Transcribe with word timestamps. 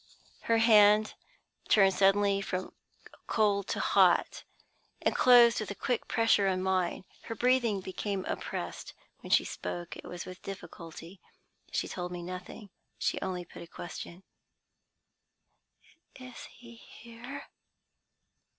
Her 0.49 0.57
hand 0.57 1.13
turned 1.69 1.93
suddenly 1.93 2.41
from 2.41 2.73
cold 3.27 3.67
to 3.67 3.79
hot, 3.79 4.43
and 4.99 5.15
closed 5.15 5.59
with 5.59 5.69
a 5.69 5.75
quick 5.75 6.07
pressure 6.07 6.47
on 6.47 6.63
mine. 6.63 7.05
Her 7.25 7.35
breathing 7.35 7.81
became 7.81 8.25
oppressed. 8.25 8.95
When 9.19 9.29
she 9.29 9.45
spoke, 9.45 9.95
it 9.95 10.05
was 10.05 10.25
with 10.25 10.41
difficulty. 10.41 11.21
She 11.71 11.87
told 11.87 12.11
me 12.11 12.23
nothing; 12.23 12.71
she 12.97 13.21
only 13.21 13.45
put 13.45 13.61
a 13.61 13.67
question: 13.67 14.23
"'Is 16.15 16.45
he 16.45 16.77
here?' 16.77 17.45